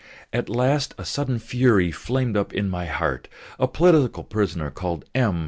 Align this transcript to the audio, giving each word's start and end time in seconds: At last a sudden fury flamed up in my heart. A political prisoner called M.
At 0.33 0.49
last 0.49 0.95
a 0.97 1.05
sudden 1.05 1.37
fury 1.37 1.91
flamed 1.91 2.35
up 2.35 2.53
in 2.55 2.71
my 2.71 2.87
heart. 2.87 3.27
A 3.59 3.67
political 3.67 4.23
prisoner 4.23 4.71
called 4.71 5.05
M. 5.13 5.39